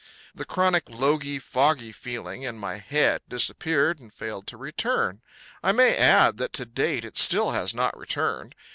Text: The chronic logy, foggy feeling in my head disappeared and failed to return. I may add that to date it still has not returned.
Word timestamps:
The 0.33 0.45
chronic 0.45 0.89
logy, 0.89 1.37
foggy 1.37 1.91
feeling 1.91 2.41
in 2.41 2.57
my 2.57 2.77
head 2.79 3.21
disappeared 3.29 3.99
and 3.99 4.11
failed 4.11 4.47
to 4.47 4.57
return. 4.57 5.21
I 5.63 5.73
may 5.73 5.95
add 5.95 6.37
that 6.37 6.53
to 6.53 6.65
date 6.65 7.05
it 7.05 7.19
still 7.19 7.51
has 7.51 7.71
not 7.75 7.95
returned. 7.95 8.55